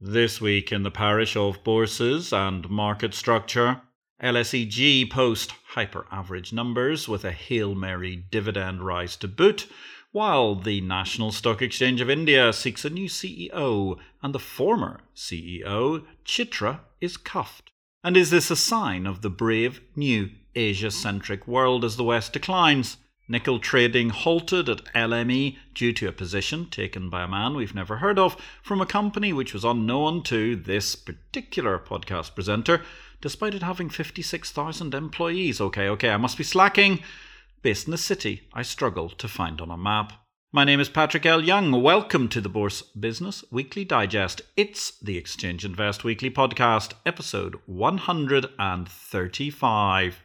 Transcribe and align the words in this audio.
This 0.00 0.40
week 0.40 0.70
in 0.70 0.84
the 0.84 0.92
parish 0.92 1.34
of 1.34 1.64
bourses 1.64 2.32
and 2.32 2.70
market 2.70 3.14
structure, 3.14 3.82
LSEG 4.22 5.10
post 5.10 5.50
hyper 5.70 6.06
average 6.12 6.52
numbers 6.52 7.08
with 7.08 7.24
a 7.24 7.32
Hail 7.32 7.74
Mary 7.74 8.14
dividend 8.14 8.84
rise 8.86 9.16
to 9.16 9.26
boot, 9.26 9.66
while 10.12 10.54
the 10.54 10.80
National 10.82 11.32
Stock 11.32 11.60
Exchange 11.60 12.00
of 12.00 12.08
India 12.08 12.52
seeks 12.52 12.84
a 12.84 12.90
new 12.90 13.08
CEO 13.08 13.98
and 14.22 14.32
the 14.32 14.38
former 14.38 15.00
CEO, 15.16 16.06
Chitra, 16.24 16.78
is 17.00 17.16
cuffed. 17.16 17.72
And 18.04 18.16
is 18.16 18.30
this 18.30 18.52
a 18.52 18.56
sign 18.56 19.04
of 19.04 19.22
the 19.22 19.30
brave 19.30 19.80
new 19.96 20.30
Asia 20.54 20.92
centric 20.92 21.48
world 21.48 21.84
as 21.84 21.96
the 21.96 22.04
West 22.04 22.32
declines? 22.32 22.98
Nickel 23.30 23.58
trading 23.58 24.08
halted 24.08 24.70
at 24.70 24.86
LME 24.94 25.58
due 25.74 25.92
to 25.92 26.08
a 26.08 26.12
position 26.12 26.70
taken 26.70 27.10
by 27.10 27.24
a 27.24 27.28
man 27.28 27.54
we've 27.54 27.74
never 27.74 27.98
heard 27.98 28.18
of 28.18 28.38
from 28.62 28.80
a 28.80 28.86
company 28.86 29.34
which 29.34 29.52
was 29.52 29.64
unknown 29.64 30.22
to 30.22 30.56
this 30.56 30.96
particular 30.96 31.78
podcast 31.78 32.34
presenter, 32.34 32.80
despite 33.20 33.54
it 33.54 33.62
having 33.62 33.90
56,000 33.90 34.94
employees. 34.94 35.60
Okay, 35.60 35.90
okay, 35.90 36.08
I 36.08 36.16
must 36.16 36.38
be 36.38 36.44
slacking. 36.44 37.00
Based 37.60 37.86
in 37.86 37.90
the 37.90 37.98
city, 37.98 38.44
I 38.54 38.62
struggle 38.62 39.10
to 39.10 39.28
find 39.28 39.60
on 39.60 39.70
a 39.70 39.76
map. 39.76 40.14
My 40.50 40.64
name 40.64 40.80
is 40.80 40.88
Patrick 40.88 41.26
L. 41.26 41.44
Young. 41.44 41.82
Welcome 41.82 42.28
to 42.28 42.40
the 42.40 42.48
Bourse 42.48 42.80
Business 42.80 43.44
Weekly 43.50 43.84
Digest. 43.84 44.40
It's 44.56 44.98
the 45.00 45.18
Exchange 45.18 45.66
Invest 45.66 46.02
Weekly 46.02 46.30
Podcast, 46.30 46.94
episode 47.04 47.56
135. 47.66 50.24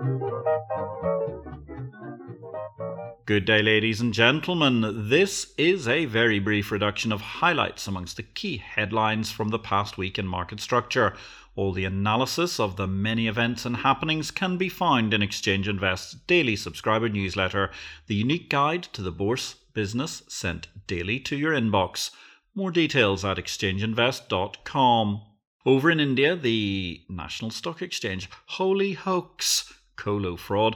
Good 3.27 3.45
day, 3.45 3.61
ladies 3.61 4.01
and 4.01 4.15
gentlemen. 4.15 5.09
This 5.09 5.53
is 5.55 5.87
a 5.87 6.05
very 6.05 6.39
brief 6.39 6.71
reduction 6.71 7.11
of 7.11 7.21
highlights 7.21 7.85
amongst 7.85 8.17
the 8.17 8.23
key 8.23 8.57
headlines 8.57 9.31
from 9.31 9.49
the 9.49 9.59
past 9.59 9.95
week 9.95 10.17
in 10.17 10.25
market 10.25 10.59
structure. 10.59 11.15
All 11.55 11.71
the 11.71 11.85
analysis 11.85 12.59
of 12.59 12.77
the 12.77 12.87
many 12.87 13.27
events 13.27 13.63
and 13.63 13.77
happenings 13.77 14.31
can 14.31 14.57
be 14.57 14.69
found 14.69 15.13
in 15.13 15.21
Exchange 15.21 15.67
Invest's 15.67 16.15
daily 16.15 16.55
subscriber 16.55 17.09
newsletter, 17.09 17.69
the 18.07 18.15
unique 18.15 18.49
guide 18.49 18.83
to 18.93 19.03
the 19.03 19.11
bourse 19.11 19.53
business 19.75 20.23
sent 20.27 20.69
daily 20.87 21.19
to 21.19 21.35
your 21.35 21.53
inbox. 21.53 22.09
More 22.55 22.71
details 22.71 23.23
at 23.23 23.37
exchangeinvest.com. 23.37 25.21
Over 25.63 25.91
in 25.91 25.99
India, 25.99 26.35
the 26.35 27.01
National 27.07 27.51
Stock 27.51 27.83
Exchange, 27.83 28.31
holy 28.47 28.93
hoax, 28.93 29.71
colo 29.95 30.37
fraud 30.37 30.75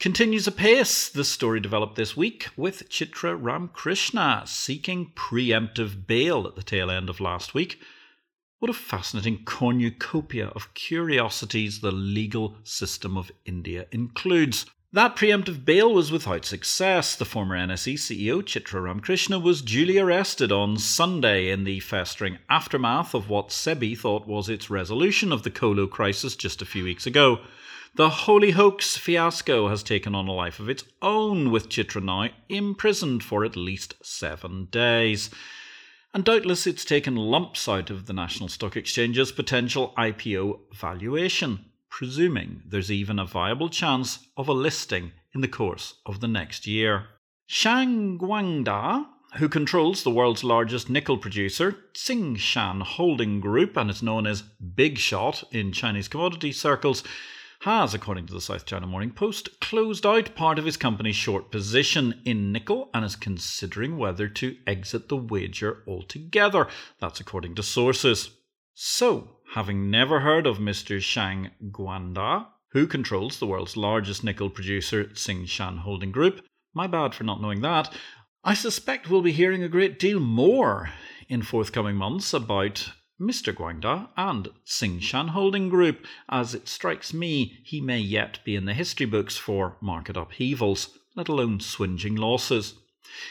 continues 0.00 0.46
apace. 0.46 1.10
The 1.10 1.24
story 1.24 1.60
developed 1.60 1.94
this 1.94 2.16
week 2.16 2.48
with 2.56 2.88
Chitra 2.88 3.38
Ramkrishna 3.38 4.48
seeking 4.48 5.12
preemptive 5.14 6.06
bail 6.06 6.46
at 6.46 6.56
the 6.56 6.62
tail 6.62 6.90
end 6.90 7.10
of 7.10 7.20
last 7.20 7.52
week. 7.52 7.78
What 8.60 8.70
a 8.70 8.74
fascinating 8.74 9.44
cornucopia 9.44 10.48
of 10.48 10.72
curiosities 10.72 11.80
the 11.80 11.92
legal 11.92 12.56
system 12.64 13.18
of 13.18 13.30
India 13.44 13.86
includes. 13.92 14.64
That 14.90 15.16
preemptive 15.16 15.66
bail 15.66 15.92
was 15.92 16.10
without 16.10 16.46
success. 16.46 17.14
The 17.14 17.26
former 17.26 17.56
NSE 17.56 17.94
CEO 17.94 18.42
Chitra 18.42 18.82
Ramkrishna 18.82 19.40
was 19.40 19.60
duly 19.60 19.98
arrested 19.98 20.50
on 20.50 20.78
Sunday 20.78 21.50
in 21.50 21.64
the 21.64 21.80
festering 21.80 22.38
aftermath 22.48 23.14
of 23.14 23.28
what 23.28 23.50
SEBI 23.50 23.98
thought 23.98 24.26
was 24.26 24.48
its 24.48 24.70
resolution 24.70 25.30
of 25.30 25.42
the 25.42 25.50
Colo 25.50 25.86
crisis 25.86 26.36
just 26.36 26.62
a 26.62 26.66
few 26.66 26.84
weeks 26.84 27.06
ago. 27.06 27.40
The 27.94 28.10
Holy 28.10 28.52
Hoax 28.52 28.96
fiasco 28.96 29.68
has 29.68 29.82
taken 29.82 30.14
on 30.14 30.28
a 30.28 30.32
life 30.32 30.60
of 30.60 30.68
its 30.68 30.84
own, 31.02 31.50
with 31.50 31.68
Chitra 31.68 32.00
now 32.02 32.28
imprisoned 32.48 33.24
for 33.24 33.44
at 33.44 33.56
least 33.56 33.94
seven 34.00 34.66
days. 34.66 35.28
And 36.14 36.24
doubtless 36.24 36.68
it's 36.68 36.84
taken 36.84 37.16
lumps 37.16 37.68
out 37.68 37.90
of 37.90 38.06
the 38.06 38.12
National 38.12 38.48
Stock 38.48 38.76
Exchange's 38.76 39.32
potential 39.32 39.92
IPO 39.98 40.72
valuation, 40.72 41.64
presuming 41.88 42.62
there's 42.64 42.92
even 42.92 43.18
a 43.18 43.26
viable 43.26 43.68
chance 43.68 44.20
of 44.36 44.46
a 44.46 44.52
listing 44.52 45.10
in 45.34 45.40
the 45.40 45.48
course 45.48 45.94
of 46.06 46.20
the 46.20 46.28
next 46.28 46.68
year. 46.68 47.06
Shang 47.46 48.18
Guangda, 48.18 49.04
who 49.38 49.48
controls 49.48 50.04
the 50.04 50.10
world's 50.10 50.44
largest 50.44 50.88
nickel 50.88 51.18
producer, 51.18 51.76
Tsingshan 51.94 52.82
Holding 52.82 53.40
Group, 53.40 53.76
and 53.76 53.90
is 53.90 54.00
known 54.00 54.28
as 54.28 54.42
Big 54.42 54.98
Shot 54.98 55.42
in 55.50 55.72
Chinese 55.72 56.06
commodity 56.06 56.52
circles, 56.52 57.02
has, 57.60 57.92
according 57.92 58.26
to 58.26 58.32
the 58.32 58.40
South 58.40 58.64
China 58.64 58.86
Morning 58.86 59.10
Post, 59.10 59.60
closed 59.60 60.06
out 60.06 60.34
part 60.34 60.58
of 60.58 60.64
his 60.64 60.78
company's 60.78 61.16
short 61.16 61.50
position 61.50 62.20
in 62.24 62.52
nickel 62.52 62.88
and 62.94 63.04
is 63.04 63.16
considering 63.16 63.98
whether 63.98 64.28
to 64.28 64.56
exit 64.66 65.08
the 65.08 65.16
wager 65.16 65.82
altogether. 65.86 66.68
That's 67.00 67.20
according 67.20 67.54
to 67.56 67.62
sources. 67.62 68.30
So, 68.74 69.36
having 69.52 69.90
never 69.90 70.20
heard 70.20 70.46
of 70.46 70.56
Mr. 70.56 71.02
Shang 71.02 71.50
Guangda, 71.70 72.46
who 72.72 72.86
controls 72.86 73.38
the 73.38 73.46
world's 73.46 73.76
largest 73.76 74.24
nickel 74.24 74.48
producer, 74.48 75.04
Tsingshan 75.04 75.80
Holding 75.80 76.12
Group, 76.12 76.42
my 76.72 76.86
bad 76.86 77.14
for 77.14 77.24
not 77.24 77.42
knowing 77.42 77.60
that, 77.60 77.92
I 78.42 78.54
suspect 78.54 79.10
we'll 79.10 79.20
be 79.20 79.32
hearing 79.32 79.62
a 79.62 79.68
great 79.68 79.98
deal 79.98 80.18
more 80.18 80.88
in 81.28 81.42
forthcoming 81.42 81.96
months 81.96 82.32
about 82.32 82.90
Mr. 83.20 83.54
Guangda 83.54 84.08
and 84.16 84.48
Tsingshan 84.64 85.28
Holding 85.28 85.68
Group, 85.68 86.06
as 86.30 86.54
it 86.54 86.66
strikes 86.66 87.12
me 87.12 87.58
he 87.62 87.78
may 87.78 87.98
yet 87.98 88.38
be 88.44 88.56
in 88.56 88.64
the 88.64 88.72
history 88.72 89.04
books 89.04 89.36
for 89.36 89.76
market 89.82 90.16
upheavals, 90.16 90.98
let 91.14 91.28
alone 91.28 91.60
swinging 91.60 92.16
losses. 92.16 92.76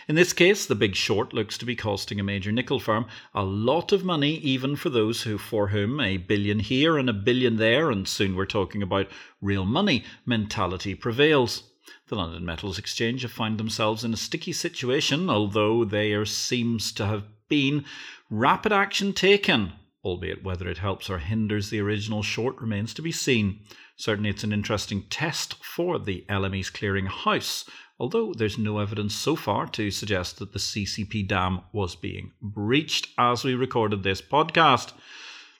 In 0.07 0.13
this 0.13 0.31
case, 0.31 0.67
the 0.67 0.75
big 0.75 0.95
short 0.95 1.33
looks 1.33 1.57
to 1.57 1.65
be 1.65 1.75
costing 1.75 2.19
a 2.19 2.23
major 2.23 2.51
nickel 2.51 2.79
firm 2.79 3.07
a 3.33 3.43
lot 3.43 3.91
of 3.91 4.05
money, 4.05 4.35
even 4.37 4.75
for 4.75 4.91
those 4.91 5.23
who 5.23 5.39
for 5.39 5.69
whom 5.69 5.99
a 5.99 6.17
billion 6.17 6.59
here 6.59 6.95
and 6.95 7.09
a 7.09 7.13
billion 7.13 7.55
there, 7.55 7.89
and 7.89 8.07
soon 8.07 8.35
we're 8.35 8.45
talking 8.45 8.83
about 8.83 9.07
real 9.41 9.65
money 9.65 10.03
mentality 10.23 10.93
prevails. 10.93 11.63
The 12.09 12.15
London 12.15 12.45
Metals 12.45 12.77
Exchange 12.77 13.23
have 13.23 13.31
found 13.31 13.57
themselves 13.57 14.03
in 14.03 14.13
a 14.13 14.17
sticky 14.17 14.53
situation, 14.53 15.31
although 15.31 15.83
there 15.83 16.25
seems 16.25 16.91
to 16.91 17.07
have 17.07 17.23
been 17.49 17.83
rapid 18.29 18.71
action 18.71 19.11
taken 19.11 19.73
albeit 20.03 20.43
whether 20.43 20.67
it 20.69 20.77
helps 20.77 21.09
or 21.09 21.19
hinders 21.19 21.69
the 21.69 21.79
original 21.79 22.23
short 22.23 22.59
remains 22.61 22.93
to 22.93 23.01
be 23.01 23.11
seen. 23.11 23.59
Certainly, 23.97 24.29
it's 24.29 24.43
an 24.43 24.53
interesting 24.53 25.03
test 25.09 25.55
for 25.63 25.99
the 25.99 26.25
LME's 26.29 26.69
clearing 26.69 27.07
house, 27.07 27.69
although 27.99 28.33
there's 28.33 28.57
no 28.57 28.79
evidence 28.79 29.13
so 29.13 29.35
far 29.35 29.67
to 29.67 29.91
suggest 29.91 30.39
that 30.39 30.53
the 30.53 30.59
CCP 30.59 31.27
dam 31.27 31.61
was 31.73 31.95
being 31.95 32.31
breached 32.41 33.09
as 33.17 33.43
we 33.43 33.55
recorded 33.55 34.03
this 34.03 34.21
podcast. 34.21 34.93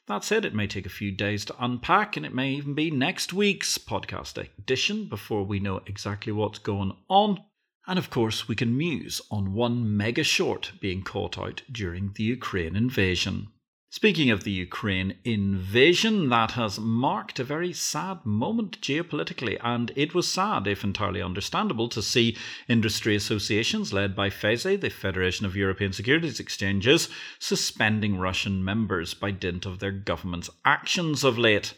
That 0.08 0.24
said, 0.24 0.46
it 0.46 0.56
may 0.56 0.66
take 0.66 0.86
a 0.86 0.90
few 0.90 1.12
days 1.12 1.46
to 1.46 1.56
unpack, 1.64 2.16
and 2.16 2.26
it 2.26 2.34
may 2.34 2.54
even 2.54 2.74
be 2.74 2.90
next 2.90 3.34
week's 3.34 3.78
podcast 3.78 4.38
edition 4.38 5.08
before 5.08 5.44
we 5.44 5.60
know 5.60 5.82
exactly 5.86 6.32
what's 6.32 6.60
going 6.60 6.94
on. 7.10 7.44
And 7.90 7.98
of 7.98 8.12
course, 8.12 8.48
we 8.48 8.56
can 8.56 8.78
muse 8.78 9.20
on 9.32 9.56
one 9.56 9.98
mega 9.98 10.24
short 10.24 10.74
being 10.80 11.02
caught 11.02 11.40
out 11.40 11.64
during 11.72 12.12
the 12.14 12.24
Ukraine 12.24 12.76
invasion. 12.76 13.48
Speaking 13.92 14.30
of 14.30 14.44
the 14.44 14.52
Ukraine 14.52 15.18
invasion, 15.24 16.30
that 16.30 16.52
has 16.52 16.80
marked 16.80 17.40
a 17.40 17.44
very 17.44 17.74
sad 17.74 18.24
moment 18.24 18.80
geopolitically, 18.82 19.58
and 19.64 19.92
it 19.96 20.14
was 20.14 20.32
sad, 20.32 20.68
if 20.68 20.84
entirely 20.84 21.24
understandable, 21.24 21.90
to 21.90 22.04
see 22.04 22.38
industry 22.68 23.16
associations 23.16 23.92
led 23.92 24.16
by 24.16 24.30
FESE, 24.30 24.80
the 24.80 24.92
Federation 24.92 25.48
of 25.48 25.56
European 25.56 25.92
Securities 25.92 26.40
Exchanges, 26.40 27.10
suspending 27.40 28.20
Russian 28.20 28.64
members 28.64 29.16
by 29.16 29.32
dint 29.32 29.66
of 29.66 29.80
their 29.80 29.92
government's 29.92 30.52
actions 30.64 31.24
of 31.24 31.40
late. 31.40 31.74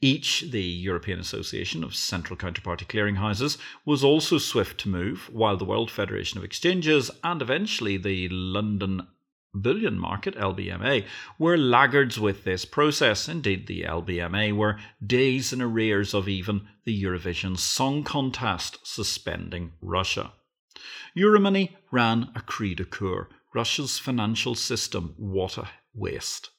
EACH, 0.00 0.50
the 0.50 0.64
European 0.64 1.20
Association 1.20 1.84
of 1.84 1.94
Central 1.94 2.36
Counterparty 2.36 2.88
Clearinghouses, 2.88 3.56
was 3.84 4.02
also 4.02 4.36
swift 4.38 4.80
to 4.80 4.88
move, 4.88 5.30
while 5.32 5.56
the 5.56 5.64
World 5.64 5.92
Federation 5.92 6.38
of 6.38 6.44
Exchanges 6.44 7.08
and 7.22 7.40
eventually 7.40 7.96
the 7.96 8.28
London 8.30 9.06
bullion 9.54 9.98
market, 9.98 10.34
LBMA, 10.36 11.04
were 11.38 11.56
laggards 11.56 12.18
with 12.18 12.44
this 12.44 12.64
process. 12.64 13.28
Indeed, 13.28 13.66
the 13.66 13.82
LBMA 13.82 14.56
were 14.56 14.78
days 15.04 15.52
in 15.52 15.60
arrears 15.60 16.14
of 16.14 16.28
even 16.28 16.68
the 16.84 17.02
Eurovision 17.02 17.58
Song 17.58 18.02
Contest 18.02 18.78
suspending 18.82 19.72
Russia. 19.80 20.32
Euromoney 21.16 21.76
ran 21.90 22.30
a 22.34 22.40
cri 22.40 22.74
de 22.74 22.84
coeur. 22.84 23.28
Russia's 23.54 23.98
financial 23.98 24.54
system, 24.54 25.14
what 25.18 25.58
a 25.58 25.68
waste. 25.94 26.50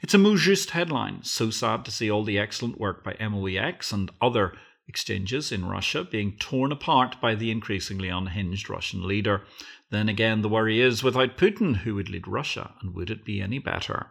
It's 0.00 0.14
a 0.14 0.18
mot 0.18 0.38
juste 0.38 0.70
headline. 0.70 1.22
So 1.24 1.50
sad 1.50 1.84
to 1.84 1.90
see 1.90 2.10
all 2.10 2.24
the 2.24 2.38
excellent 2.38 2.78
work 2.78 3.04
by 3.04 3.14
MOEX 3.14 3.92
and 3.92 4.10
other 4.20 4.54
exchanges 4.88 5.52
in 5.52 5.64
Russia 5.64 6.04
being 6.04 6.36
torn 6.38 6.72
apart 6.72 7.20
by 7.20 7.34
the 7.34 7.50
increasingly 7.50 8.08
unhinged 8.08 8.68
Russian 8.68 9.06
leader. 9.06 9.42
Then 9.92 10.08
again, 10.08 10.40
the 10.40 10.48
worry 10.48 10.80
is 10.80 11.04
without 11.04 11.36
Putin, 11.36 11.76
who 11.76 11.94
would 11.96 12.08
lead 12.08 12.26
Russia, 12.26 12.72
and 12.80 12.94
would 12.94 13.10
it 13.10 13.26
be 13.26 13.42
any 13.42 13.58
better? 13.58 14.06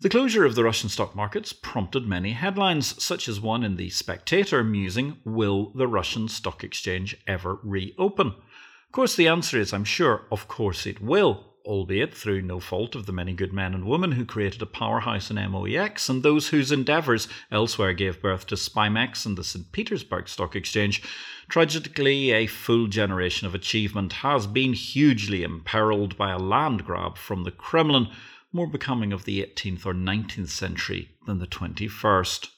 The 0.00 0.08
closure 0.08 0.44
of 0.44 0.54
the 0.54 0.62
Russian 0.62 0.88
stock 0.88 1.16
markets 1.16 1.52
prompted 1.52 2.06
many 2.06 2.32
headlines, 2.34 3.02
such 3.02 3.28
as 3.28 3.40
one 3.40 3.64
in 3.64 3.74
The 3.74 3.90
Spectator 3.90 4.62
musing, 4.62 5.16
Will 5.24 5.72
the 5.74 5.88
Russian 5.88 6.28
Stock 6.28 6.62
Exchange 6.62 7.16
ever 7.26 7.58
reopen? 7.64 8.28
Of 8.28 8.92
course, 8.92 9.16
the 9.16 9.26
answer 9.26 9.58
is, 9.58 9.72
I'm 9.72 9.84
sure, 9.84 10.26
of 10.30 10.46
course 10.46 10.86
it 10.86 11.02
will 11.02 11.49
albeit 11.64 12.14
through 12.14 12.42
no 12.42 12.60
fault 12.60 12.94
of 12.94 13.06
the 13.06 13.12
many 13.12 13.32
good 13.32 13.52
men 13.52 13.74
and 13.74 13.84
women 13.84 14.12
who 14.12 14.24
created 14.24 14.62
a 14.62 14.66
powerhouse 14.66 15.30
in 15.30 15.36
MOEX 15.36 16.08
and 16.08 16.22
those 16.22 16.48
whose 16.48 16.72
endeavours 16.72 17.28
elsewhere 17.50 17.92
gave 17.92 18.22
birth 18.22 18.46
to 18.46 18.54
Spimex 18.54 19.26
and 19.26 19.36
the 19.36 19.44
St. 19.44 19.70
Petersburg 19.72 20.28
Stock 20.28 20.56
Exchange, 20.56 21.02
tragically, 21.48 22.32
a 22.32 22.46
full 22.46 22.86
generation 22.86 23.46
of 23.46 23.54
achievement 23.54 24.12
has 24.14 24.46
been 24.46 24.72
hugely 24.72 25.42
imperilled 25.42 26.16
by 26.16 26.30
a 26.30 26.38
land 26.38 26.84
grab 26.84 27.16
from 27.16 27.44
the 27.44 27.50
Kremlin, 27.50 28.08
more 28.52 28.66
becoming 28.66 29.12
of 29.12 29.24
the 29.24 29.42
18th 29.42 29.86
or 29.86 29.94
19th 29.94 30.48
century 30.48 31.10
than 31.26 31.38
the 31.38 31.46
21st. 31.46 32.48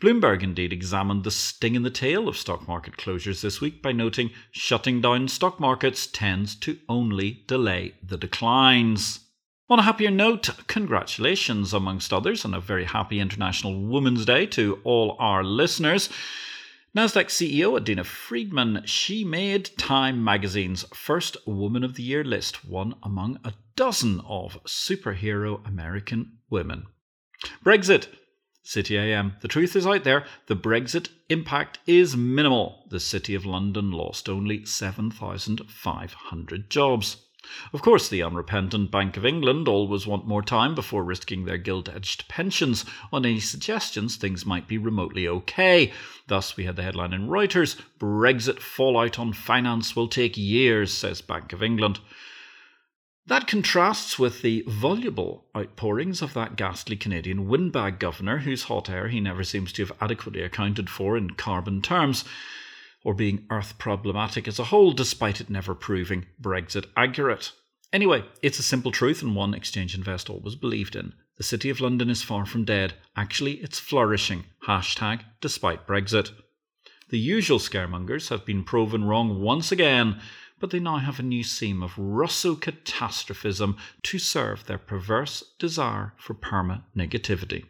Bloomberg 0.00 0.42
indeed 0.42 0.72
examined 0.72 1.24
the 1.24 1.30
sting 1.30 1.74
in 1.74 1.82
the 1.82 1.90
tail 1.90 2.28
of 2.28 2.36
stock 2.36 2.66
market 2.66 2.96
closures 2.96 3.40
this 3.40 3.60
week 3.60 3.82
by 3.82 3.92
noting 3.92 4.30
shutting 4.50 5.00
down 5.00 5.28
stock 5.28 5.58
markets 5.58 6.06
tends 6.06 6.54
to 6.56 6.78
only 6.88 7.44
delay 7.46 7.94
the 8.02 8.16
declines. 8.16 9.20
On 9.68 9.78
a 9.78 9.82
happier 9.82 10.10
note, 10.10 10.50
congratulations, 10.66 11.72
amongst 11.72 12.12
others, 12.12 12.44
on 12.44 12.52
a 12.52 12.60
very 12.60 12.84
happy 12.84 13.20
International 13.20 13.80
Women's 13.80 14.24
Day 14.24 14.44
to 14.46 14.80
all 14.84 15.16
our 15.18 15.42
listeners. 15.42 16.10
NASDAQ 16.94 17.28
CEO 17.28 17.80
Adena 17.80 18.04
Friedman, 18.04 18.82
she 18.84 19.24
made 19.24 19.70
Time 19.78 20.22
magazine's 20.22 20.84
first 20.92 21.38
Woman 21.46 21.84
of 21.84 21.94
the 21.94 22.02
Year 22.02 22.22
list, 22.22 22.66
one 22.66 22.96
among 23.02 23.38
a 23.44 23.54
dozen 23.76 24.20
of 24.26 24.62
superhero 24.64 25.66
American 25.66 26.38
women. 26.50 26.84
Brexit 27.64 28.08
City 28.62 28.96
AM. 28.96 29.34
The 29.40 29.48
truth 29.48 29.74
is 29.74 29.86
out 29.86 30.04
there. 30.04 30.24
The 30.46 30.54
Brexit 30.54 31.08
impact 31.28 31.80
is 31.86 32.16
minimal. 32.16 32.86
The 32.90 33.00
City 33.00 33.34
of 33.34 33.44
London 33.44 33.90
lost 33.90 34.28
only 34.28 34.64
7,500 34.64 36.70
jobs. 36.70 37.16
Of 37.72 37.82
course, 37.82 38.08
the 38.08 38.22
unrepentant 38.22 38.92
Bank 38.92 39.16
of 39.16 39.26
England 39.26 39.66
always 39.66 40.06
want 40.06 40.28
more 40.28 40.42
time 40.42 40.76
before 40.76 41.02
risking 41.02 41.44
their 41.44 41.58
gilt 41.58 41.88
edged 41.88 42.28
pensions 42.28 42.84
on 43.12 43.26
any 43.26 43.40
suggestions 43.40 44.14
things 44.14 44.46
might 44.46 44.68
be 44.68 44.78
remotely 44.78 45.26
okay. 45.26 45.92
Thus, 46.28 46.56
we 46.56 46.64
had 46.64 46.76
the 46.76 46.84
headline 46.84 47.12
in 47.12 47.26
Reuters 47.26 47.80
Brexit 47.98 48.60
fallout 48.60 49.18
on 49.18 49.32
finance 49.32 49.96
will 49.96 50.06
take 50.06 50.36
years, 50.36 50.92
says 50.92 51.20
Bank 51.20 51.52
of 51.52 51.64
England. 51.64 51.98
That 53.26 53.46
contrasts 53.46 54.18
with 54.18 54.42
the 54.42 54.64
voluble 54.66 55.46
outpourings 55.56 56.22
of 56.22 56.34
that 56.34 56.56
ghastly 56.56 56.96
Canadian 56.96 57.46
windbag 57.46 58.00
governor, 58.00 58.38
whose 58.38 58.64
hot 58.64 58.90
air 58.90 59.08
he 59.08 59.20
never 59.20 59.44
seems 59.44 59.72
to 59.74 59.82
have 59.86 59.96
adequately 60.00 60.42
accounted 60.42 60.90
for 60.90 61.16
in 61.16 61.30
carbon 61.30 61.82
terms, 61.82 62.24
or 63.04 63.14
being 63.14 63.46
earth 63.48 63.78
problematic 63.78 64.48
as 64.48 64.58
a 64.58 64.64
whole, 64.64 64.92
despite 64.92 65.40
it 65.40 65.50
never 65.50 65.74
proving 65.74 66.26
Brexit 66.40 66.86
accurate. 66.96 67.52
Anyway, 67.92 68.24
it's 68.42 68.58
a 68.58 68.62
simple 68.62 68.90
truth 68.90 69.22
and 69.22 69.36
one 69.36 69.54
Exchange 69.54 69.94
Invest 69.94 70.28
always 70.28 70.56
believed 70.56 70.96
in. 70.96 71.12
The 71.36 71.44
City 71.44 71.70
of 71.70 71.80
London 71.80 72.10
is 72.10 72.22
far 72.22 72.44
from 72.44 72.64
dead. 72.64 72.94
Actually, 73.16 73.54
it's 73.54 73.78
flourishing. 73.78 74.44
Hashtag 74.66 75.20
despite 75.40 75.86
Brexit. 75.86 76.30
The 77.10 77.18
usual 77.18 77.58
scaremongers 77.58 78.30
have 78.30 78.46
been 78.46 78.64
proven 78.64 79.04
wrong 79.04 79.42
once 79.42 79.70
again 79.70 80.20
but 80.62 80.70
they 80.70 80.78
now 80.78 80.98
have 80.98 81.18
a 81.18 81.24
new 81.24 81.42
seam 81.42 81.82
of 81.82 81.98
Russo 81.98 82.54
catastrophism 82.54 83.76
to 84.04 84.18
serve 84.20 84.64
their 84.64 84.78
perverse 84.78 85.42
desire 85.58 86.14
for 86.16 86.34
perma 86.34 86.84
negativity. 86.96 87.64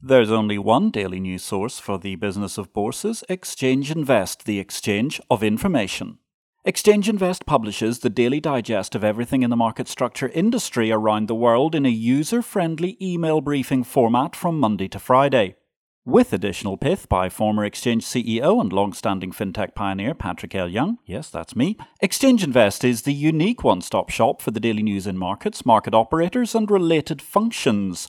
There's 0.00 0.30
only 0.30 0.56
one 0.56 0.92
daily 0.92 1.18
news 1.18 1.42
source 1.42 1.80
for 1.80 1.98
the 1.98 2.14
business 2.14 2.56
of 2.56 2.72
bourses 2.72 3.24
Exchange 3.28 3.90
Invest, 3.90 4.44
the 4.44 4.60
exchange 4.60 5.20
of 5.28 5.42
information. 5.42 6.18
Exchange 6.64 7.08
Invest 7.08 7.44
publishes 7.44 7.98
the 7.98 8.10
daily 8.10 8.38
digest 8.38 8.94
of 8.94 9.02
everything 9.02 9.42
in 9.42 9.50
the 9.50 9.56
market 9.56 9.88
structure 9.88 10.28
industry 10.28 10.92
around 10.92 11.26
the 11.26 11.34
world 11.34 11.74
in 11.74 11.84
a 11.84 11.90
user 11.90 12.40
friendly 12.40 12.96
email 13.02 13.40
briefing 13.40 13.82
format 13.82 14.36
from 14.36 14.60
Monday 14.60 14.86
to 14.86 15.00
Friday 15.00 15.56
with 16.04 16.32
additional 16.32 16.76
pith 16.76 17.08
by 17.08 17.28
former 17.28 17.64
Exchange 17.64 18.04
CEO 18.04 18.60
and 18.60 18.72
long-standing 18.72 19.32
fintech 19.32 19.74
pioneer 19.74 20.14
Patrick 20.14 20.54
L. 20.54 20.68
Young. 20.68 20.98
Yes, 21.04 21.30
that's 21.30 21.54
me. 21.54 21.76
Exchange 22.00 22.42
Invest 22.42 22.84
is 22.84 23.02
the 23.02 23.12
unique 23.12 23.62
one-stop 23.62 24.10
shop 24.10 24.40
for 24.40 24.50
the 24.50 24.60
daily 24.60 24.82
news 24.82 25.06
in 25.06 25.18
markets, 25.18 25.66
market 25.66 25.94
operators, 25.94 26.54
and 26.54 26.70
related 26.70 27.20
functions. 27.20 28.08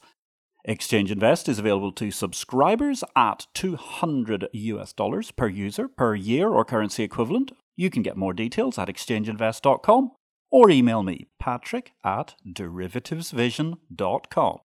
Exchange 0.66 1.12
Invest 1.12 1.50
is 1.50 1.60
available 1.60 1.92
to 1.94 2.12
subscribers 2.12 3.04
at 3.16 3.48
200 3.54 4.50
US 4.52 4.94
dollars 4.94 5.32
per 5.32 5.48
user 5.48 5.88
per 5.88 6.16
year 6.16 6.50
or 6.50 6.66
currency 6.66 7.04
equivalent. 7.04 7.52
You 7.76 7.90
can 7.90 8.04
get 8.04 8.18
more 8.18 8.34
details 8.34 8.78
at 8.78 8.88
exchangeinvest.com 8.88 10.12
or 10.52 10.70
email 10.70 11.04
me, 11.04 11.28
patrick 11.40 11.94
at 12.04 12.36
derivativesvision.com. 12.46 14.60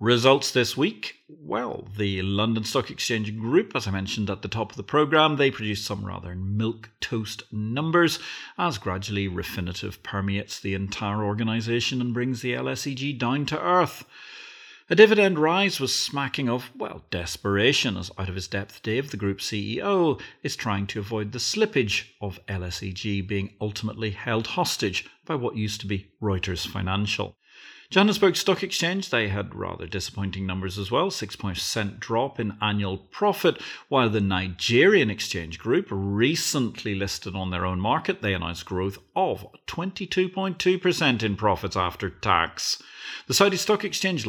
Results 0.00 0.50
this 0.50 0.78
week? 0.78 1.16
Well, 1.28 1.86
the 1.98 2.22
London 2.22 2.64
Stock 2.64 2.90
Exchange 2.90 3.36
Group, 3.38 3.76
as 3.76 3.86
I 3.86 3.90
mentioned 3.90 4.30
at 4.30 4.40
the 4.40 4.48
top 4.48 4.70
of 4.70 4.78
the 4.78 4.82
programme, 4.82 5.36
they 5.36 5.50
produced 5.50 5.84
some 5.84 6.06
rather 6.06 6.34
milk 6.34 6.88
toast 7.02 7.42
numbers 7.52 8.18
as 8.56 8.78
gradually 8.78 9.28
Refinitiv 9.28 10.02
permeates 10.02 10.58
the 10.58 10.72
entire 10.72 11.22
organisation 11.22 12.00
and 12.00 12.14
brings 12.14 12.40
the 12.40 12.54
LSEG 12.54 13.18
down 13.18 13.44
to 13.44 13.60
earth. 13.60 14.06
A 14.88 14.94
dividend 14.94 15.38
rise 15.38 15.78
was 15.78 15.94
smacking 15.94 16.48
of, 16.48 16.70
well, 16.74 17.04
desperation, 17.10 17.98
as 17.98 18.10
out 18.16 18.30
of 18.30 18.36
his 18.36 18.48
depth, 18.48 18.82
Dave, 18.82 19.10
the 19.10 19.18
group 19.18 19.40
CEO, 19.40 20.18
is 20.42 20.56
trying 20.56 20.86
to 20.86 21.00
avoid 21.00 21.32
the 21.32 21.38
slippage 21.38 22.06
of 22.22 22.40
LSEG 22.46 23.28
being 23.28 23.52
ultimately 23.60 24.12
held 24.12 24.46
hostage 24.46 25.10
by 25.26 25.34
what 25.34 25.56
used 25.56 25.82
to 25.82 25.86
be 25.86 26.10
Reuters 26.22 26.66
Financial. 26.66 27.36
Johannesburg 27.90 28.36
Stock 28.36 28.62
Exchange, 28.62 29.10
they 29.10 29.26
had 29.26 29.52
rather 29.52 29.84
disappointing 29.84 30.46
numbers 30.46 30.78
as 30.78 30.92
well 30.92 31.10
6% 31.10 31.98
drop 31.98 32.38
in 32.38 32.56
annual 32.62 32.96
profit, 32.96 33.60
while 33.88 34.08
the 34.08 34.20
Nigerian 34.20 35.10
Exchange 35.10 35.58
Group, 35.58 35.88
recently 35.90 36.94
listed 36.94 37.34
on 37.34 37.50
their 37.50 37.66
own 37.66 37.80
market, 37.80 38.22
they 38.22 38.32
announced 38.32 38.64
growth 38.64 38.98
of 39.16 39.44
22.2% 39.66 41.22
in 41.24 41.34
profits 41.34 41.76
after 41.76 42.08
tax. 42.08 42.80
The 43.26 43.34
Saudi 43.34 43.56
Stock 43.56 43.82
Exchange, 43.82 44.24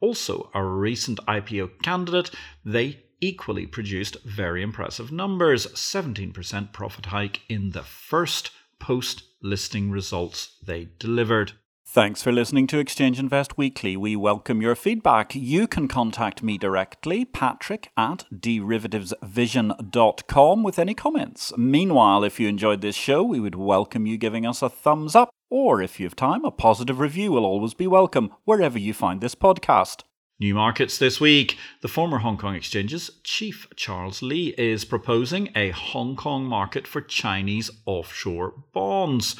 also 0.00 0.50
a 0.54 0.64
recent 0.64 1.20
IPO 1.28 1.82
candidate, 1.82 2.30
they 2.64 3.02
equally 3.20 3.66
produced 3.66 4.16
very 4.24 4.62
impressive 4.62 5.12
numbers 5.12 5.66
17% 5.66 6.72
profit 6.72 7.06
hike 7.06 7.42
in 7.50 7.72
the 7.72 7.82
first 7.82 8.52
post 8.80 9.24
listing 9.42 9.90
results 9.90 10.56
they 10.64 10.88
delivered. 10.98 11.52
Thanks 11.94 12.22
for 12.22 12.32
listening 12.32 12.66
to 12.68 12.78
Exchange 12.78 13.18
Invest 13.18 13.58
Weekly. 13.58 13.98
We 13.98 14.16
welcome 14.16 14.62
your 14.62 14.74
feedback. 14.74 15.34
You 15.34 15.66
can 15.66 15.88
contact 15.88 16.42
me 16.42 16.56
directly, 16.56 17.26
patrick 17.26 17.90
at 17.98 18.24
derivativesvision.com, 18.34 20.62
with 20.62 20.78
any 20.78 20.94
comments. 20.94 21.52
Meanwhile, 21.58 22.24
if 22.24 22.40
you 22.40 22.48
enjoyed 22.48 22.80
this 22.80 22.96
show, 22.96 23.22
we 23.22 23.40
would 23.40 23.56
welcome 23.56 24.06
you 24.06 24.16
giving 24.16 24.46
us 24.46 24.62
a 24.62 24.70
thumbs 24.70 25.14
up, 25.14 25.28
or 25.50 25.82
if 25.82 26.00
you 26.00 26.06
have 26.06 26.16
time, 26.16 26.46
a 26.46 26.50
positive 26.50 26.98
review 26.98 27.32
will 27.32 27.44
always 27.44 27.74
be 27.74 27.86
welcome 27.86 28.32
wherever 28.44 28.78
you 28.78 28.94
find 28.94 29.20
this 29.20 29.34
podcast. 29.34 30.04
New 30.40 30.54
markets 30.54 30.96
this 30.96 31.20
week. 31.20 31.58
The 31.82 31.88
former 31.88 32.20
Hong 32.20 32.38
Kong 32.38 32.54
Exchange's 32.54 33.10
chief 33.22 33.66
Charles 33.76 34.22
Li 34.22 34.54
is 34.56 34.86
proposing 34.86 35.50
a 35.54 35.68
Hong 35.72 36.16
Kong 36.16 36.46
market 36.46 36.86
for 36.86 37.02
Chinese 37.02 37.70
offshore 37.84 38.54
bonds. 38.72 39.36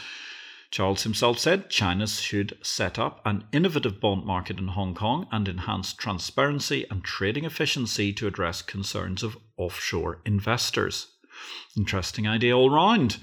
Charles 0.73 1.03
himself 1.03 1.39
said 1.39 1.69
China 1.69 2.07
should 2.07 2.57
set 2.63 2.99
up 2.99 3.21
an 3.27 3.45
innovative 3.53 4.01
bond 4.01 4.25
market 4.25 4.59
in 4.59 4.69
Hong 4.69 4.95
Kong 4.95 5.29
and 5.31 5.47
enhance 5.47 5.93
transparency 5.93 6.87
and 6.91 7.05
trading 7.05 7.45
efficiency 7.45 8.11
to 8.15 8.27
address 8.27 8.63
concerns 8.63 9.23
of 9.23 9.37
offshore 9.59 10.23
investors. 10.25 11.09
Interesting 11.77 12.27
idea 12.27 12.57
all 12.57 12.71
round. 12.71 13.19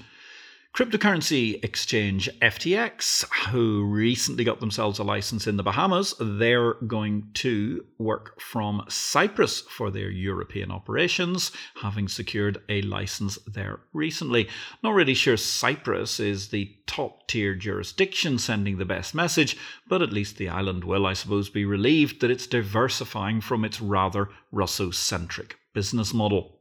Cryptocurrency 0.72 1.62
exchange 1.64 2.30
FTX, 2.40 3.24
who 3.48 3.84
recently 3.84 4.44
got 4.44 4.60
themselves 4.60 5.00
a 5.00 5.02
license 5.02 5.48
in 5.48 5.56
the 5.56 5.64
Bahamas, 5.64 6.14
they're 6.20 6.74
going 6.74 7.28
to 7.34 7.84
work 7.98 8.40
from 8.40 8.84
Cyprus 8.88 9.62
for 9.62 9.90
their 9.90 10.10
European 10.10 10.70
operations, 10.70 11.50
having 11.82 12.06
secured 12.06 12.62
a 12.68 12.82
license 12.82 13.36
there 13.48 13.80
recently. 13.92 14.48
Not 14.80 14.94
really 14.94 15.12
sure 15.12 15.36
Cyprus 15.36 16.20
is 16.20 16.48
the 16.48 16.72
top 16.86 17.26
tier 17.26 17.56
jurisdiction 17.56 18.38
sending 18.38 18.78
the 18.78 18.84
best 18.84 19.12
message, 19.12 19.56
but 19.88 20.02
at 20.02 20.12
least 20.12 20.36
the 20.36 20.48
island 20.48 20.84
will, 20.84 21.04
I 21.04 21.14
suppose, 21.14 21.50
be 21.50 21.64
relieved 21.64 22.20
that 22.20 22.30
it's 22.30 22.46
diversifying 22.46 23.40
from 23.40 23.64
its 23.64 23.80
rather 23.80 24.28
Russo 24.52 24.92
centric 24.92 25.56
business 25.74 26.14
model. 26.14 26.59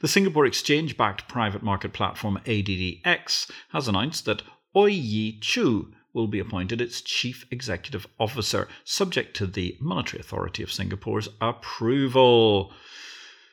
The 0.00 0.08
Singapore 0.08 0.46
exchange 0.46 0.96
backed 0.96 1.28
private 1.28 1.62
market 1.62 1.92
platform 1.92 2.38
ADDX 2.44 3.50
has 3.70 3.88
announced 3.88 4.24
that 4.24 4.42
Oi-Yee 4.76 5.38
Choo 5.40 5.92
will 6.12 6.26
be 6.28 6.38
appointed 6.38 6.80
its 6.80 7.00
chief 7.00 7.44
executive 7.50 8.06
officer, 8.18 8.68
subject 8.84 9.36
to 9.36 9.46
the 9.46 9.76
Monetary 9.80 10.20
Authority 10.20 10.62
of 10.62 10.72
Singapore's 10.72 11.28
approval. 11.40 12.72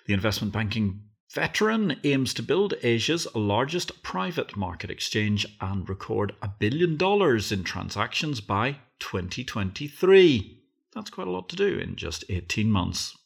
The 0.05 0.13
investment 0.13 0.53
banking 0.53 1.01
veteran 1.33 1.99
aims 2.03 2.33
to 2.35 2.43
build 2.43 2.73
Asia's 2.83 3.27
largest 3.33 4.03
private 4.03 4.55
market 4.55 4.91
exchange 4.91 5.45
and 5.59 5.87
record 5.87 6.35
a 6.41 6.49
billion 6.49 6.97
dollars 6.97 7.51
in 7.51 7.63
transactions 7.63 8.41
by 8.41 8.77
2023. 8.99 10.59
That's 10.93 11.09
quite 11.09 11.27
a 11.27 11.31
lot 11.31 11.49
to 11.49 11.55
do 11.55 11.79
in 11.79 11.95
just 11.95 12.25
18 12.29 12.69
months. 12.69 13.17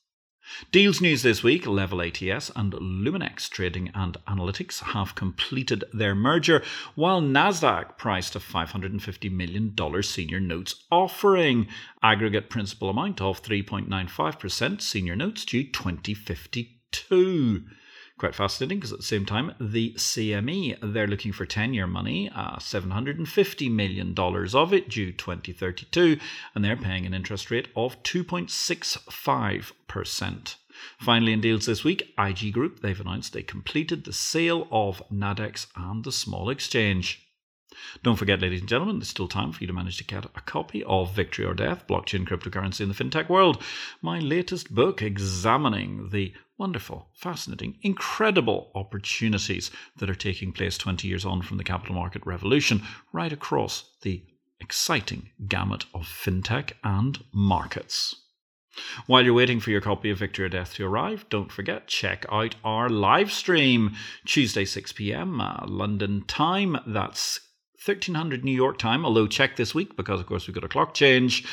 Deals 0.71 1.01
news 1.01 1.23
this 1.23 1.43
week 1.43 1.65
Level 1.65 2.01
ATS 2.01 2.51
and 2.55 2.73
Luminex 2.73 3.49
Trading 3.49 3.89
and 3.95 4.17
Analytics 4.27 4.81
have 4.81 5.15
completed 5.15 5.83
their 5.93 6.13
merger, 6.13 6.61
while 6.93 7.21
NASDAQ 7.21 7.97
priced 7.97 8.35
a 8.35 8.39
$550 8.39 9.31
million 9.31 9.73
senior 10.03 10.39
notes 10.39 10.75
offering. 10.91 11.67
Aggregate 12.03 12.49
principal 12.49 12.89
amount 12.89 13.21
of 13.21 13.41
3.95% 13.41 14.81
senior 14.81 15.15
notes 15.15 15.45
due 15.45 15.63
2052 15.63 17.63
quite 18.17 18.35
fascinating 18.35 18.79
because 18.79 18.93
at 18.93 18.99
the 18.99 19.03
same 19.03 19.25
time, 19.25 19.53
the 19.59 19.91
CME, 19.93 20.77
they're 20.81 21.07
looking 21.07 21.33
for 21.33 21.45
10 21.45 21.73
year 21.73 21.87
money, 21.87 22.29
uh, 22.33 22.55
$750 22.57 23.71
million 23.71 24.15
of 24.17 24.73
it 24.73 24.89
due 24.89 25.11
2032, 25.11 26.17
and 26.53 26.63
they're 26.63 26.77
paying 26.77 27.05
an 27.05 27.13
interest 27.13 27.51
rate 27.51 27.67
of 27.75 28.01
2.65%. 28.03 30.55
Finally, 30.99 31.33
in 31.33 31.41
deals 31.41 31.65
this 31.65 31.83
week, 31.83 32.13
IG 32.17 32.53
Group, 32.53 32.81
they've 32.81 32.99
announced 32.99 33.33
they 33.33 33.43
completed 33.43 34.03
the 34.03 34.13
sale 34.13 34.67
of 34.71 35.01
Nadex 35.11 35.67
and 35.75 36.03
the 36.03 36.11
small 36.11 36.49
exchange. 36.49 37.21
Don't 38.03 38.15
forget, 38.15 38.41
ladies 38.41 38.61
and 38.61 38.69
gentlemen, 38.69 38.99
there's 38.99 39.09
still 39.09 39.27
time 39.27 39.51
for 39.51 39.61
you 39.61 39.67
to 39.67 39.73
manage 39.73 39.97
to 39.97 40.05
get 40.05 40.25
a 40.25 40.41
copy 40.41 40.83
of 40.85 41.13
Victory 41.13 41.45
or 41.45 41.53
Death 41.53 41.85
Blockchain 41.87 42.25
Cryptocurrency 42.25 42.81
in 42.81 42.89
the 42.89 42.95
FinTech 42.95 43.29
World, 43.29 43.61
my 44.01 44.19
latest 44.19 44.73
book 44.73 45.01
examining 45.01 46.09
the 46.09 46.33
wonderful, 46.57 47.09
fascinating, 47.13 47.77
incredible 47.81 48.71
opportunities 48.75 49.71
that 49.97 50.09
are 50.09 50.15
taking 50.15 50.51
place 50.51 50.77
20 50.77 51.07
years 51.07 51.25
on 51.25 51.41
from 51.41 51.57
the 51.57 51.63
capital 51.63 51.95
market 51.95 52.25
revolution 52.25 52.81
right 53.11 53.33
across 53.33 53.91
the 54.01 54.23
exciting 54.59 55.29
gamut 55.47 55.85
of 55.93 56.03
fintech 56.03 56.71
and 56.83 57.23
markets. 57.33 58.15
While 59.05 59.23
you're 59.23 59.33
waiting 59.33 59.61
for 59.61 59.71
your 59.71 59.81
copy 59.81 60.09
of 60.09 60.17
Victory 60.17 60.45
or 60.45 60.49
Death 60.49 60.73
to 60.75 60.85
arrive, 60.85 61.25
don't 61.29 61.51
forget, 61.51 61.87
check 61.87 62.25
out 62.29 62.55
our 62.63 62.89
live 62.89 63.31
stream 63.31 63.95
Tuesday, 64.25 64.65
6 64.65 64.91
p.m. 64.93 65.39
Uh, 65.39 65.65
London 65.65 66.23
time. 66.27 66.77
That's 66.85 67.39
1300 67.85 68.43
New 68.43 68.51
York 68.51 68.79
time, 68.79 69.05
although 69.05 69.27
check 69.27 69.57
this 69.57 69.75
week 69.75 69.95
because, 69.95 70.19
of 70.19 70.25
course, 70.25 70.47
we've 70.47 70.55
got 70.55 70.63
a 70.63 70.67
clock 70.67 70.95
change. 70.95 71.45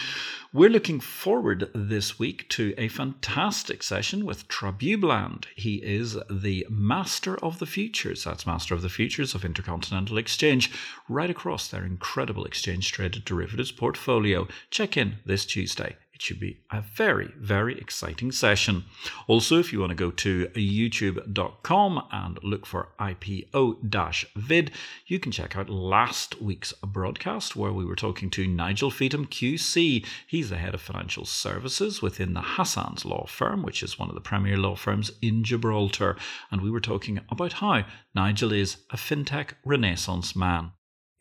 We're 0.50 0.70
looking 0.70 0.98
forward 0.98 1.68
this 1.74 2.18
week 2.18 2.48
to 2.50 2.72
a 2.78 2.88
fantastic 2.88 3.82
session 3.82 4.24
with 4.24 4.48
Trabue 4.48 4.96
Bland. 4.96 5.46
He 5.54 5.76
is 5.76 6.16
the 6.30 6.66
master 6.70 7.36
of 7.44 7.58
the 7.58 7.66
futures. 7.66 8.24
That's 8.24 8.46
master 8.46 8.74
of 8.74 8.80
the 8.80 8.88
futures 8.88 9.34
of 9.34 9.44
Intercontinental 9.44 10.16
Exchange, 10.16 10.70
right 11.06 11.28
across 11.28 11.68
their 11.68 11.84
incredible 11.84 12.46
exchange 12.46 12.92
traded 12.92 13.26
derivatives 13.26 13.72
portfolio. 13.72 14.48
Check 14.70 14.96
in 14.96 15.16
this 15.26 15.44
Tuesday 15.44 15.96
should 16.22 16.38
be 16.38 16.60
a 16.70 16.80
very, 16.80 17.32
very 17.36 17.76
exciting 17.78 18.30
session. 18.30 18.84
Also, 19.26 19.58
if 19.58 19.72
you 19.72 19.80
want 19.80 19.90
to 19.90 19.96
go 19.96 20.10
to 20.10 20.46
youtube.com 20.48 22.06
and 22.12 22.38
look 22.42 22.64
for 22.64 22.88
IPO 23.00 24.30
vid, 24.36 24.70
you 25.06 25.18
can 25.18 25.32
check 25.32 25.56
out 25.56 25.68
last 25.68 26.40
week's 26.40 26.72
broadcast 26.74 27.56
where 27.56 27.72
we 27.72 27.84
were 27.84 27.96
talking 27.96 28.30
to 28.30 28.46
Nigel 28.46 28.90
Feetham 28.90 29.26
QC. 29.26 30.06
He's 30.26 30.50
the 30.50 30.58
head 30.58 30.74
of 30.74 30.80
financial 30.80 31.24
services 31.24 32.00
within 32.00 32.34
the 32.34 32.40
Hassans 32.40 33.04
law 33.04 33.26
firm, 33.26 33.62
which 33.62 33.82
is 33.82 33.98
one 33.98 34.08
of 34.08 34.14
the 34.14 34.20
premier 34.20 34.56
law 34.56 34.76
firms 34.76 35.10
in 35.20 35.42
Gibraltar. 35.42 36.16
And 36.50 36.60
we 36.60 36.70
were 36.70 36.80
talking 36.80 37.20
about 37.30 37.54
how 37.54 37.84
Nigel 38.14 38.52
is 38.52 38.76
a 38.90 38.96
fintech 38.96 39.54
renaissance 39.64 40.36
man. 40.36 40.72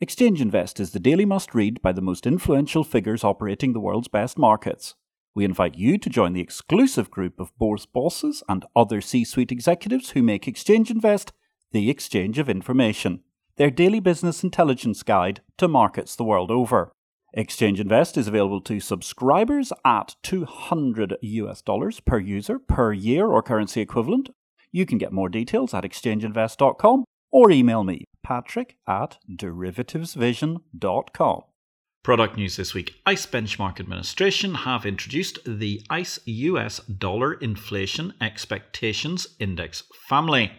Exchange 0.02 0.40
Invest 0.40 0.80
is 0.80 0.90
the 0.90 0.98
daily 0.98 1.24
must 1.24 1.54
read 1.54 1.80
by 1.80 1.92
the 1.92 2.00
most 2.00 2.26
influential 2.26 2.82
figures 2.82 3.22
operating 3.22 3.72
the 3.72 3.78
world's 3.78 4.08
best 4.08 4.36
markets. 4.36 4.96
We 5.32 5.44
invite 5.44 5.76
you 5.78 5.96
to 5.96 6.10
join 6.10 6.32
the 6.32 6.40
exclusive 6.40 7.08
group 7.08 7.38
of 7.38 7.56
bourse 7.56 7.86
bosses 7.86 8.42
and 8.48 8.64
other 8.74 9.00
C 9.00 9.22
suite 9.22 9.52
executives 9.52 10.10
who 10.10 10.20
make 10.24 10.48
Exchange 10.48 10.90
Invest 10.90 11.32
the 11.70 11.88
exchange 11.88 12.40
of 12.40 12.48
information, 12.48 13.20
their 13.58 13.70
daily 13.70 14.00
business 14.00 14.42
intelligence 14.42 15.04
guide 15.04 15.40
to 15.58 15.68
markets 15.68 16.16
the 16.16 16.24
world 16.24 16.50
over. 16.50 16.90
Exchange 17.34 17.78
Invest 17.78 18.16
is 18.16 18.26
available 18.26 18.60
to 18.62 18.80
subscribers 18.80 19.72
at 19.84 20.16
200 20.24 21.16
US 21.22 21.62
dollars 21.62 22.00
per 22.00 22.18
user 22.18 22.58
per 22.58 22.92
year 22.92 23.28
or 23.28 23.40
currency 23.40 23.80
equivalent. 23.80 24.30
You 24.72 24.84
can 24.84 24.98
get 24.98 25.12
more 25.12 25.28
details 25.28 25.72
at 25.72 25.84
exchangeinvest.com 25.84 27.04
or 27.32 27.50
email 27.50 27.82
me, 27.82 28.04
patrick 28.22 28.76
at 28.86 29.18
derivativesvision.com. 29.28 31.42
Product 32.02 32.36
news 32.36 32.56
this 32.56 32.74
week 32.74 32.96
ICE 33.06 33.24
Benchmark 33.26 33.78
Administration 33.78 34.54
have 34.54 34.84
introduced 34.84 35.38
the 35.46 35.86
ICE 35.88 36.18
US 36.24 36.80
Dollar 36.80 37.34
Inflation 37.34 38.12
Expectations 38.20 39.28
Index 39.38 39.84
family. 40.08 40.50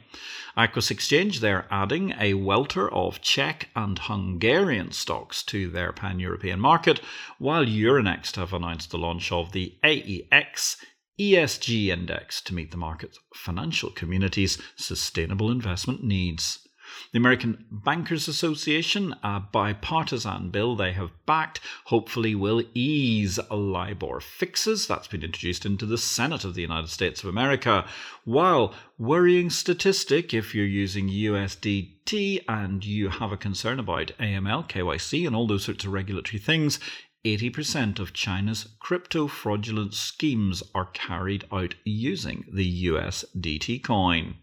Aquis 0.56 0.90
Exchange, 0.90 1.42
they're 1.42 1.68
adding 1.70 2.14
a 2.18 2.36
welter 2.36 2.90
of 2.94 3.20
Czech 3.20 3.68
and 3.76 4.00
Hungarian 4.00 4.94
stocks 4.94 5.44
to 5.44 5.70
their 5.70 5.92
pan 5.92 6.22
European 6.22 6.62
market, 6.62 7.02
while 7.40 7.66
Euronext 7.66 8.38
have 8.38 8.54
announced 8.54 8.92
the 8.92 8.98
launch 8.98 9.30
of 9.30 9.52
the 9.52 9.78
AEX 9.84 10.78
ESG 11.20 11.88
Index 11.88 12.42
to 12.42 12.54
meet 12.54 12.72
the 12.72 12.78
market's 12.78 13.20
financial 13.36 13.90
community's 13.90 14.62
sustainable 14.78 15.52
investment 15.52 16.06
needs. 16.06 16.63
The 17.12 17.18
American 17.18 17.66
Bankers 17.72 18.28
Association, 18.28 19.16
a 19.24 19.40
bipartisan 19.40 20.50
bill 20.50 20.76
they 20.76 20.94
have 20.94 21.12
backed, 21.26 21.60
hopefully 21.86 22.36
will 22.36 22.64
ease 22.74 23.40
LIBOR 23.50 24.20
fixes. 24.20 24.88
That's 24.88 25.08
been 25.08 25.24
introduced 25.24 25.66
into 25.66 25.86
the 25.86 25.98
Senate 25.98 26.44
of 26.44 26.56
the 26.56 26.62
United 26.62 26.90
States 26.90 27.24
of 27.24 27.30
America. 27.30 27.86
While 28.26 28.74
worrying 28.98 29.50
statistic 29.50 30.34
if 30.34 30.54
you're 30.54 30.66
using 30.66 31.10
USDT 31.10 32.44
and 32.48 32.86
you 32.86 33.10
have 33.10 33.32
a 33.32 33.38
concern 33.38 33.80
about 33.80 34.12
AML, 34.20 34.70
KYC, 34.70 35.26
and 35.26 35.36
all 35.36 35.48
those 35.48 35.64
sorts 35.66 35.86
of 35.86 35.94
regulatory 35.94 36.40
things, 36.40 36.80
80% 37.26 38.00
of 38.00 38.12
China's 38.12 38.68
crypto 38.80 39.28
fraudulent 39.28 39.94
schemes 39.94 40.62
are 40.76 40.88
carried 40.88 41.46
out 41.52 41.76
using 41.86 42.46
the 42.52 42.86
USDT 42.88 43.82
coin. 43.82 44.36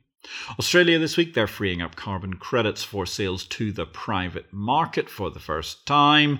Australia 0.58 0.98
this 0.98 1.16
week, 1.16 1.34
they're 1.34 1.46
freeing 1.46 1.80
up 1.80 1.96
carbon 1.96 2.34
credits 2.34 2.84
for 2.84 3.06
sales 3.06 3.44
to 3.44 3.72
the 3.72 3.86
private 3.86 4.52
market 4.52 5.08
for 5.08 5.30
the 5.30 5.40
first 5.40 5.86
time. 5.86 6.38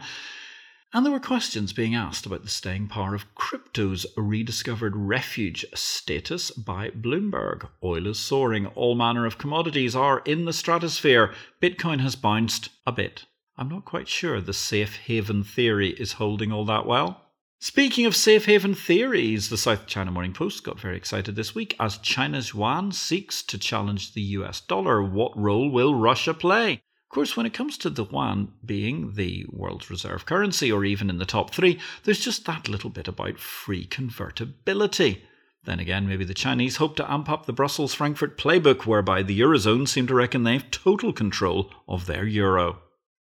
And 0.93 1.07
there 1.07 1.13
were 1.13 1.21
questions 1.21 1.73
being 1.73 1.95
asked 1.95 2.27
about 2.27 2.43
the 2.43 2.49
staying 2.49 2.89
power 2.89 3.15
of 3.15 3.33
crypto's 3.37 4.07
rediscovered 4.17 4.97
refuge 4.97 5.65
status 5.73 6.51
by 6.51 6.91
Bloomberg. 6.91 7.69
Oil 7.83 8.09
is 8.09 8.19
soaring, 8.19 8.67
all 8.67 8.97
manner 8.97 9.25
of 9.25 9.39
commodities 9.39 9.95
are 9.95 10.21
in 10.27 10.47
the 10.47 10.53
stratosphere. 10.53 11.33
Bitcoin 11.63 12.01
has 12.01 12.17
bounced 12.17 12.71
a 12.87 12.93
bit. 12.93 13.25
I'm 13.57 13.69
not 13.69 13.85
quite 13.85 14.09
sure 14.09 14.41
the 14.41 14.53
safe 14.53 14.97
haven 14.97 15.45
theory 15.45 15.91
is 15.91 16.15
holding 16.15 16.51
all 16.51 16.65
that 16.65 16.87
well. 16.87 17.30
Speaking 17.63 18.07
of 18.07 18.17
safe 18.17 18.47
haven 18.47 18.75
theories, 18.75 19.51
the 19.51 19.59
South 19.59 19.87
China 19.87 20.11
Morning 20.11 20.33
Post 20.33 20.65
got 20.65 20.81
very 20.81 20.97
excited 20.97 21.37
this 21.37 21.55
week 21.55 21.77
as 21.79 21.99
China's 21.99 22.55
yuan 22.55 22.91
seeks 22.91 23.43
to 23.43 23.59
challenge 23.59 24.15
the 24.15 24.23
US 24.39 24.63
dollar. 24.63 25.03
What 25.03 25.37
role 25.37 25.71
will 25.71 25.95
Russia 25.95 26.33
play? 26.33 26.73
Of 26.73 27.11
course, 27.11 27.37
when 27.37 27.45
it 27.45 27.53
comes 27.53 27.77
to 27.77 27.91
the 27.91 28.07
yuan 28.07 28.55
being 28.65 29.13
the 29.13 29.45
world's 29.51 29.91
reserve 29.91 30.25
currency 30.25 30.73
or 30.73 30.87
even 30.87 31.11
in 31.11 31.19
the 31.19 31.27
top 31.27 31.53
three, 31.53 31.79
there's 32.05 32.25
just 32.25 32.47
that 32.47 32.67
little 32.71 32.89
bit 32.89 33.09
about 33.09 33.39
free 33.39 33.85
convertibility. 33.85 35.23
Then 35.65 35.81
again, 35.81 36.09
maybe 36.09 36.25
the 36.25 36.33
Chinese 36.33 36.77
hope 36.77 36.97
to 36.97 37.13
amp 37.13 37.29
up 37.29 37.45
the 37.45 37.53
Brussels 37.53 37.93
Frankfurt 37.93 38.39
playbook, 38.39 38.87
whereby 38.87 39.23
the 39.23 39.39
Eurozone 39.39 39.87
seem 39.87 40.07
to 40.07 40.15
reckon 40.15 40.45
they've 40.45 40.71
total 40.71 41.13
control 41.13 41.71
of 41.87 42.07
their 42.07 42.25
euro. 42.25 42.79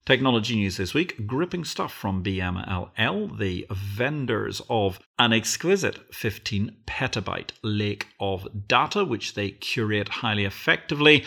Technology 0.06 0.58
news 0.58 0.76
this 0.76 0.94
week 0.94 1.26
gripping 1.26 1.64
stuff 1.64 1.94
from 1.94 2.22
BMLL, 2.22 3.38
the 3.40 3.66
vendors 3.72 4.62
of 4.70 5.00
an 5.18 5.32
exquisite 5.32 6.14
15 6.14 6.76
petabyte 6.86 7.52
lake 7.62 8.08
of 8.20 8.46
data, 8.68 9.06
which 9.06 9.34
they 9.34 9.52
curate 9.52 10.10
highly 10.10 10.44
effectively. 10.44 11.24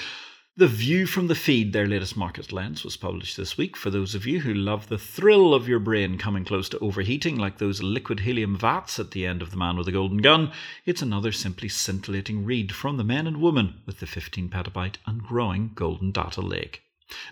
The 0.59 0.67
View 0.67 1.07
from 1.07 1.29
the 1.29 1.35
Feed, 1.35 1.73
their 1.73 1.87
latest 1.87 2.19
market 2.19 2.53
lens, 2.53 2.85
was 2.85 2.99
published 2.99 3.39
this 3.39 3.57
week. 3.57 3.79
For 3.79 3.89
those 3.89 4.15
of 4.15 4.27
you 4.27 4.41
who 4.41 4.53
love 4.53 4.89
the 4.89 4.99
thrill 4.99 5.55
of 5.55 5.67
your 5.67 5.81
brain 5.81 6.19
coming 6.19 6.45
close 6.45 6.69
to 6.69 6.79
overheating, 6.81 7.37
like 7.39 7.57
those 7.57 7.83
liquid 7.83 8.21
helium 8.21 8.59
vats 8.59 8.99
at 8.99 9.13
the 9.13 9.25
end 9.25 9.41
of 9.41 9.53
The 9.53 9.57
Man 9.57 9.79
with 9.79 9.87
the 9.87 9.93
Golden 9.93 10.19
Gun, 10.19 10.53
it's 10.85 11.01
another 11.01 11.33
simply 11.33 11.71
scintillating 11.71 12.45
read 12.45 12.75
from 12.75 12.99
the 12.99 13.05
men 13.05 13.27
and 13.27 13.39
women 13.39 13.81
with 13.87 14.01
the 14.01 14.07
15 14.07 14.51
petabyte 14.51 14.97
and 15.07 15.23
growing 15.23 15.71
Golden 15.75 16.13
Data 16.13 16.43
Lake. 16.43 16.83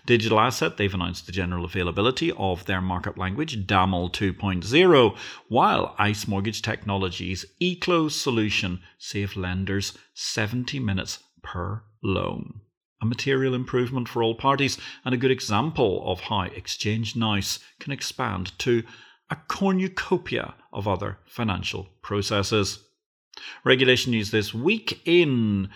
Digital 0.05 0.39
Asset, 0.39 0.77
they've 0.77 0.93
announced 0.93 1.25
the 1.25 1.31
general 1.31 1.65
availability 1.65 2.31
of 2.33 2.65
their 2.65 2.81
markup 2.81 3.17
language, 3.17 3.65
DAML 3.65 4.11
2.0, 4.11 5.17
while 5.49 5.95
ICE 5.97 6.27
Mortgage 6.27 6.61
Technologies' 6.61 7.45
eClose 7.61 8.11
solution 8.11 8.81
saved 8.97 9.35
lenders 9.35 9.97
70 10.13 10.79
minutes 10.79 11.19
per 11.41 11.83
loan. 12.03 12.61
A 13.01 13.05
material 13.05 13.53
improvement 13.53 14.07
for 14.07 14.23
all 14.23 14.35
parties 14.35 14.77
and 15.03 15.13
a 15.13 15.17
good 15.17 15.31
example 15.31 16.03
of 16.09 16.21
how 16.21 16.43
Exchange 16.43 17.15
Nice 17.15 17.59
can 17.79 17.91
expand 17.91 18.57
to 18.59 18.83
a 19.29 19.35
cornucopia 19.47 20.55
of 20.71 20.87
other 20.87 21.17
financial 21.25 21.89
processes. 22.01 22.79
Regulation 23.63 24.11
news 24.11 24.31
this 24.31 24.53
week 24.53 25.01
in 25.05 25.69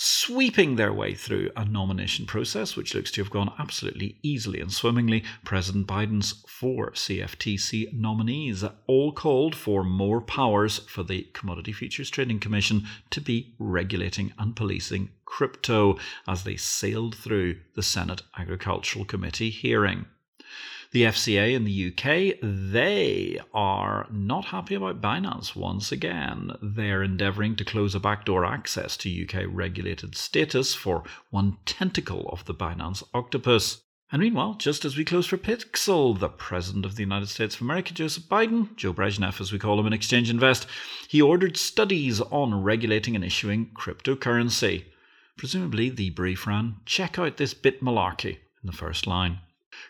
sweeping 0.00 0.76
their 0.76 0.92
way 0.92 1.12
through 1.12 1.50
a 1.56 1.64
nomination 1.64 2.24
process 2.24 2.76
which 2.76 2.94
looks 2.94 3.10
to 3.10 3.20
have 3.20 3.32
gone 3.32 3.52
absolutely 3.58 4.16
easily 4.22 4.60
and 4.60 4.72
swimmingly. 4.72 5.24
President 5.42 5.88
Biden's 5.88 6.44
four 6.46 6.92
CFTC 6.92 7.92
nominees 7.92 8.62
all 8.86 9.10
called 9.10 9.56
for 9.56 9.82
more 9.82 10.20
powers 10.20 10.78
for 10.78 11.02
the 11.02 11.26
Commodity 11.32 11.72
Futures 11.72 12.10
Trading 12.10 12.38
Commission 12.38 12.86
to 13.10 13.20
be 13.20 13.56
regulating 13.58 14.32
and 14.38 14.54
policing 14.54 15.10
crypto 15.24 15.98
as 16.28 16.44
they 16.44 16.54
sailed 16.54 17.16
through 17.16 17.56
the 17.74 17.82
Senate 17.82 18.22
Agricultural 18.38 19.04
Committee 19.04 19.50
hearing. 19.50 20.06
The 20.90 21.02
FCA 21.02 21.52
in 21.52 21.64
the 21.64 21.88
UK, 21.88 22.38
they 22.42 23.38
are 23.52 24.06
not 24.10 24.46
happy 24.46 24.74
about 24.74 25.02
Binance 25.02 25.54
once 25.54 25.92
again. 25.92 26.52
They're 26.62 27.02
endeavouring 27.02 27.56
to 27.56 27.64
close 27.64 27.94
a 27.94 28.00
backdoor 28.00 28.46
access 28.46 28.96
to 28.98 29.22
UK 29.22 29.44
regulated 29.48 30.16
status 30.16 30.74
for 30.74 31.04
one 31.28 31.58
tentacle 31.66 32.26
of 32.30 32.46
the 32.46 32.54
Binance 32.54 33.02
octopus. 33.12 33.82
And 34.10 34.22
meanwhile, 34.22 34.54
just 34.54 34.86
as 34.86 34.96
we 34.96 35.04
close 35.04 35.26
for 35.26 35.36
Pixel, 35.36 36.18
the 36.18 36.30
President 36.30 36.86
of 36.86 36.96
the 36.96 37.02
United 37.02 37.28
States 37.28 37.56
of 37.56 37.60
America, 37.60 37.92
Joseph 37.92 38.24
Biden, 38.24 38.74
Joe 38.74 38.94
Brezhnev 38.94 39.42
as 39.42 39.52
we 39.52 39.58
call 39.58 39.78
him 39.78 39.86
in 39.86 39.92
Exchange 39.92 40.30
Invest, 40.30 40.66
he 41.06 41.20
ordered 41.20 41.58
studies 41.58 42.22
on 42.22 42.62
regulating 42.62 43.14
and 43.14 43.22
issuing 43.22 43.72
cryptocurrency. 43.74 44.86
Presumably, 45.36 45.90
the 45.90 46.08
brief 46.08 46.46
ran, 46.46 46.76
check 46.86 47.18
out 47.18 47.36
this 47.36 47.52
bit 47.52 47.82
malarkey 47.82 48.38
in 48.62 48.64
the 48.64 48.72
first 48.72 49.06
line. 49.06 49.40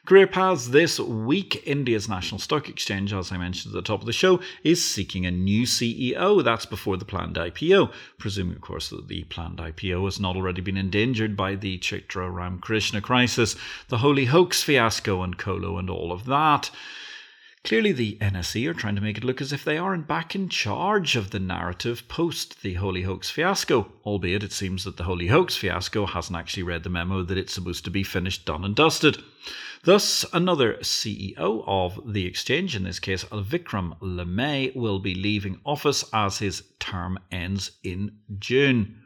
Career 0.06 0.26
paths 0.26 0.68
this 0.68 0.98
week. 0.98 1.62
India's 1.66 2.08
National 2.08 2.38
Stock 2.38 2.68
Exchange, 2.68 3.12
as 3.12 3.30
I 3.30 3.36
mentioned 3.36 3.74
at 3.74 3.76
the 3.76 3.86
top 3.86 4.00
of 4.00 4.06
the 4.06 4.12
show, 4.12 4.40
is 4.64 4.84
seeking 4.84 5.26
a 5.26 5.30
new 5.30 5.64
CEO. 5.64 6.42
That's 6.42 6.66
before 6.66 6.96
the 6.96 7.04
planned 7.04 7.36
IPO. 7.36 7.92
Presuming, 8.18 8.56
of 8.56 8.62
course, 8.62 8.88
that 8.90 9.08
the 9.08 9.24
planned 9.24 9.58
IPO 9.58 10.04
has 10.04 10.18
not 10.18 10.36
already 10.36 10.60
been 10.60 10.76
endangered 10.76 11.36
by 11.36 11.54
the 11.54 11.78
Chitra 11.78 12.30
Ramkrishna 12.32 13.02
crisis, 13.02 13.56
the 13.88 13.98
Holy 13.98 14.26
Hoax 14.26 14.62
fiasco, 14.62 15.22
and 15.22 15.36
Colo, 15.36 15.78
and 15.78 15.90
all 15.90 16.12
of 16.12 16.24
that. 16.26 16.70
Clearly, 17.64 17.92
the 17.92 18.16
NSE 18.20 18.68
are 18.68 18.74
trying 18.74 18.94
to 18.94 19.00
make 19.00 19.18
it 19.18 19.24
look 19.24 19.40
as 19.40 19.52
if 19.52 19.64
they 19.64 19.76
aren't 19.76 20.06
back 20.06 20.34
in 20.34 20.48
charge 20.48 21.16
of 21.16 21.30
the 21.30 21.40
narrative 21.40 22.06
post 22.08 22.62
the 22.62 22.74
Holy 22.74 23.02
Hoax 23.02 23.30
fiasco, 23.30 23.92
albeit 24.06 24.42
it 24.42 24.52
seems 24.52 24.84
that 24.84 24.96
the 24.96 25.04
Holy 25.04 25.26
Hoax 25.26 25.56
fiasco 25.56 26.06
hasn't 26.06 26.38
actually 26.38 26.62
read 26.62 26.84
the 26.84 26.90
memo 26.90 27.22
that 27.22 27.36
it's 27.36 27.52
supposed 27.52 27.84
to 27.84 27.90
be 27.90 28.04
finished, 28.04 28.46
done, 28.46 28.64
and 28.64 28.76
dusted. 28.76 29.22
Thus, 29.84 30.24
another 30.32 30.74
CEO 30.82 31.64
of 31.66 32.00
the 32.12 32.26
exchange, 32.26 32.76
in 32.76 32.84
this 32.84 33.00
case 33.00 33.24
Vikram 33.24 33.98
Limaye, 34.00 34.74
will 34.74 34.98
be 34.98 35.14
leaving 35.14 35.60
office 35.64 36.04
as 36.12 36.38
his 36.38 36.62
term 36.78 37.18
ends 37.30 37.72
in 37.82 38.18
June. 38.38 39.02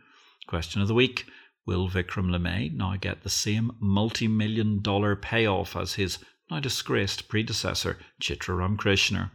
Question 0.46 0.82
of 0.82 0.88
the 0.88 0.94
week 0.94 1.26
Will 1.64 1.88
Vikram 1.88 2.30
Limaye 2.30 2.74
now 2.74 2.96
get 2.96 3.22
the 3.22 3.30
same 3.30 3.72
multi 3.80 4.28
million 4.28 4.82
dollar 4.82 5.14
payoff 5.14 5.76
as 5.76 5.94
his 5.94 6.18
now 6.52 6.60
disgraced 6.60 7.28
predecessor, 7.28 7.96
Chitra 8.20 8.54
Ramkrishna. 8.54 9.30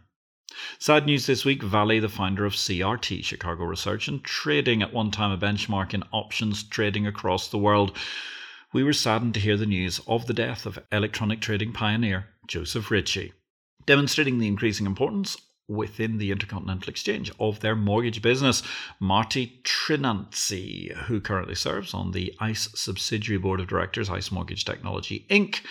Sad 0.78 1.08
news 1.08 1.26
this 1.26 1.44
week 1.44 1.64
Valley, 1.64 2.00
the 2.00 2.10
founder 2.10 2.46
of 2.46 2.54
CRT, 2.54 3.24
Chicago 3.24 3.64
Research 3.64 4.08
and 4.08 4.24
Trading, 4.24 4.84
at 4.84 4.94
one 4.94 5.10
time 5.10 5.32
a 5.32 5.38
benchmark 5.38 5.96
in 5.96 6.04
options 6.12 6.62
trading 6.62 7.08
across 7.08 7.48
the 7.48 7.58
world. 7.58 7.98
We 8.72 8.84
were 8.84 8.94
saddened 8.94 9.34
to 9.34 9.40
hear 9.40 9.58
the 9.58 9.66
news 9.66 10.00
of 10.06 10.28
the 10.28 10.34
death 10.34 10.68
of 10.68 10.78
electronic 10.92 11.42
trading 11.42 11.74
pioneer 11.74 12.28
Joseph 12.46 12.92
Ritchie, 12.92 13.34
demonstrating 13.88 14.38
the 14.38 14.48
increasing 14.48 14.86
importance 14.86 15.38
within 15.68 16.20
the 16.20 16.30
Intercontinental 16.32 16.90
Exchange 16.90 17.32
of 17.40 17.62
their 17.62 17.76
mortgage 17.76 18.22
business. 18.22 18.62
Marty 19.00 19.60
Tirinnanzi, 19.64 20.96
who 21.06 21.20
currently 21.20 21.56
serves 21.56 21.96
on 21.96 22.12
the 22.12 22.36
ICE 22.40 22.70
subsidiary 22.76 23.40
board 23.40 23.60
of 23.60 23.68
directors, 23.68 24.08
ICE 24.08 24.32
Mortgage 24.32 24.66
Technology 24.66 25.26
Inc., 25.32 25.62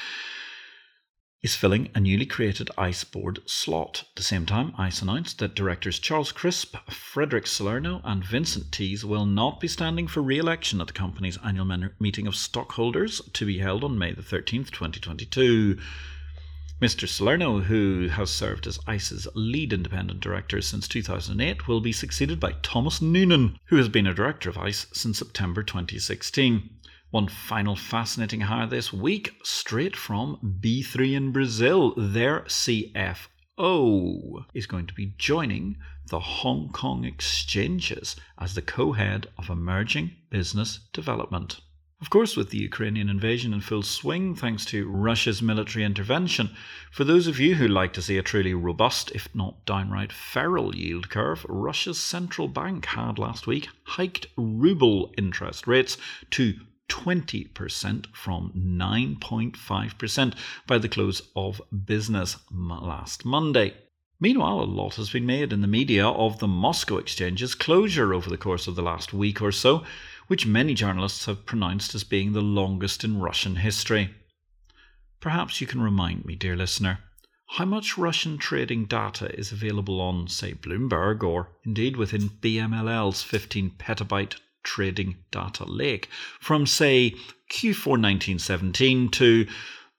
is 1.42 1.55
filling 1.55 1.90
a 1.94 2.01
newly 2.01 2.27
created 2.27 2.70
ICE 2.79 3.05
board 3.05 3.38
slot. 3.46 4.05
At 4.11 4.16
the 4.16 4.22
same 4.22 4.46
time, 4.46 4.72
ICE 4.79 5.03
announced 5.03 5.38
that 5.38 5.55
directors 5.55 5.99
Charles 5.99 6.33
Crisp, 6.33 6.77
Frederick 6.90 7.46
Salerno, 7.46 8.01
and 8.05 8.25
Vincent 8.25 8.72
Tese 8.72 9.05
will 9.05 9.27
not 9.27 9.61
be 9.61 9.68
standing 9.68 10.09
for 10.09 10.22
re 10.22 10.38
election 10.38 10.81
at 10.81 10.87
the 10.87 10.92
company's 10.92 11.38
annual 11.44 11.90
meeting 12.01 12.27
of 12.27 12.37
stockholders 12.37 13.20
to 13.35 13.44
be 13.44 13.59
held 13.59 13.85
on 13.85 13.99
May 13.99 14.12
the 14.12 14.22
13th, 14.22 14.70
2022. 14.70 15.79
Mr. 16.81 17.09
Salerno, 17.09 17.61
who 17.61 18.09
has 18.09 18.31
served 18.31 18.66
as 18.66 18.79
ICE's 18.87 19.27
lead 19.35 19.72
independent 19.72 20.20
director 20.20 20.61
since 20.61 20.87
2008, 20.87 21.66
will 21.66 21.81
be 21.81 21.92
succeeded 21.92 22.38
by 22.38 22.53
Thomas 22.62 23.01
Noonan, 23.01 23.59
who 23.68 23.77
has 23.77 23.88
been 23.88 24.07
a 24.07 24.12
director 24.12 24.51
of 24.51 24.59
ICE 24.59 24.87
since 24.92 25.18
September 25.18 25.62
2016. 25.62 26.68
One 27.11 27.29
final 27.29 27.77
fascinating 27.77 28.40
hire 28.40 28.66
this 28.66 28.92
week, 28.92 29.37
straight 29.45 29.95
from 29.95 30.59
B3 30.61 31.14
in 31.14 31.31
Brazil. 31.31 31.95
Their 31.97 32.40
CFO 32.40 34.45
is 34.53 34.66
going 34.66 34.88
to 34.88 34.95
be 34.95 35.14
joining 35.16 35.77
the 36.09 36.19
Hong 36.19 36.71
Kong 36.71 37.05
exchanges 37.05 38.16
as 38.38 38.55
the 38.55 38.62
co 38.62 38.92
head 38.92 39.29
of 39.38 39.51
emerging 39.51 40.16
business 40.31 40.81
development. 40.92 41.61
Of 42.01 42.11
course, 42.11 42.37
with 42.37 42.51
the 42.51 42.59
Ukrainian 42.59 43.09
invasion 43.09 43.55
in 43.55 43.61
full 43.61 43.85
swing, 43.85 44.35
thanks 44.35 44.64
to 44.66 44.88
Russia's 44.88 45.40
military 45.40 45.85
intervention, 45.85 46.57
for 46.90 47.05
those 47.05 47.29
of 47.29 47.38
you 47.38 47.55
who 47.55 47.69
like 47.69 47.92
to 47.92 48.03
see 48.03 48.19
a 48.19 48.23
truly 48.23 48.53
robust, 48.53 49.12
if 49.12 49.33
not 49.33 49.64
downright 49.64 50.12
feral 50.12 50.75
yield 50.75 51.09
curve, 51.09 51.47
Russia's 51.49 52.01
central 52.01 52.49
bank 52.49 52.87
had 52.87 53.19
last 53.19 53.47
week 53.47 53.69
hiked 53.85 54.27
ruble 54.37 55.14
interest 55.16 55.69
rates 55.69 55.97
to 56.31 56.55
20% 56.88 58.07
from 58.14 58.53
9.5% 58.57 60.35
by 60.66 60.79
the 60.79 60.88
close 60.88 61.22
of 61.35 61.61
business 61.85 62.37
last 62.51 63.25
Monday. 63.25 63.75
Meanwhile, 64.18 64.61
a 64.61 64.64
lot 64.64 64.94
has 64.94 65.11
been 65.11 65.27
made 65.27 65.53
in 65.53 65.61
the 65.61 65.66
media 65.66 66.07
of 66.07 66.38
the 66.38 66.49
Moscow 66.49 66.96
exchange's 66.96 67.55
closure 67.55 68.14
over 68.14 68.31
the 68.31 68.38
course 68.38 68.66
of 68.66 68.75
the 68.75 68.83
last 68.83 69.12
week 69.12 69.42
or 69.42 69.53
so, 69.53 69.85
which 70.27 70.46
many 70.46 70.75
journalists 70.75 71.27
have 71.27 71.44
pronounced 71.44 71.94
as 71.94 72.03
being 72.03 72.33
the 72.33 72.40
longest 72.40 73.05
in 73.05 73.20
Russian 73.20 73.57
history. 73.57 74.14
Perhaps 75.20 75.61
you 75.61 75.66
can 75.66 75.83
remind 75.83 76.25
me, 76.25 76.35
dear 76.35 76.57
listener, 76.57 77.01
how 77.51 77.64
much 77.64 77.99
Russian 77.99 78.38
trading 78.38 78.87
data 78.87 79.33
is 79.38 79.53
available 79.53 80.01
on, 80.01 80.29
say, 80.29 80.55
Bloomberg 80.55 81.22
or 81.22 81.51
indeed 81.64 81.96
within 81.96 82.31
BMLL's 82.31 83.22
15 83.22 83.72
petabyte 83.79 84.37
trading 84.67 85.17
data 85.31 85.65
lake 85.65 86.09
from, 86.41 86.67
say, 86.67 87.15
Q4 87.51 87.87
1917 87.87 89.09
to 89.13 89.47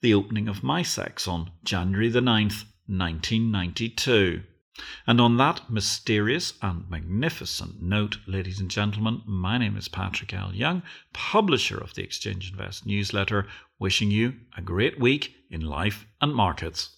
the 0.02 0.14
opening 0.14 0.48
of 0.48 0.62
MICEX 0.62 1.28
on 1.28 1.52
January 1.64 2.10
the 2.10 2.20
9th, 2.20 2.66
1992. 2.86 4.44
And 5.08 5.20
on 5.20 5.38
that 5.38 5.72
mysterious 5.72 6.54
and 6.62 6.88
magnificent 6.90 7.82
note, 7.82 8.18
ladies 8.28 8.60
and 8.60 8.70
gentlemen, 8.70 9.24
my 9.26 9.58
name 9.58 9.76
is 9.76 9.88
Patrick 9.88 10.34
L. 10.34 10.54
Young, 10.54 10.84
publisher 11.14 11.78
of 11.78 11.96
the 11.96 12.04
Exchange 12.04 12.52
Invest 12.52 12.86
newsletter, 12.86 13.48
wishing 13.80 14.12
you 14.12 14.36
a 14.56 14.62
great 14.62 15.00
week 15.00 15.34
in 15.50 15.62
life 15.62 16.06
and 16.22 16.36
markets. 16.36 16.98